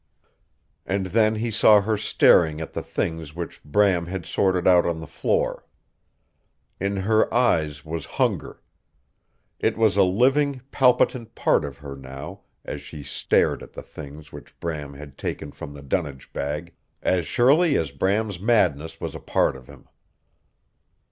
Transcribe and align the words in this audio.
And 0.83 1.05
then 1.05 1.35
he 1.35 1.51
saw 1.51 1.79
her 1.81 1.95
staring 1.95 2.59
at 2.59 2.73
the 2.73 2.81
things 2.81 3.35
which 3.35 3.63
Bram 3.63 4.07
had 4.07 4.25
sorted 4.25 4.65
out 4.65 4.83
on 4.83 4.99
the 4.99 5.05
floor. 5.05 5.63
In 6.79 6.95
her 6.95 7.31
eyes 7.31 7.85
was 7.85 8.05
hunger. 8.17 8.63
It 9.59 9.77
was 9.77 9.97
a 9.97 10.01
living, 10.01 10.61
palpitant 10.71 11.35
part 11.35 11.63
of 11.63 11.77
her 11.77 11.95
now 11.95 12.41
as 12.65 12.81
she 12.81 13.03
stared 13.03 13.61
at 13.61 13.73
the 13.73 13.83
things 13.83 14.31
which 14.31 14.59
Bram 14.59 14.95
had 14.95 15.19
taken 15.19 15.51
from 15.51 15.75
the 15.75 15.83
dunnage 15.83 16.33
bag 16.33 16.73
as 17.03 17.27
surely 17.27 17.77
as 17.77 17.91
Bram's 17.91 18.39
madness 18.39 18.99
was 18.99 19.13
a 19.13 19.19
part 19.19 19.55
of 19.55 19.67
him. 19.67 19.87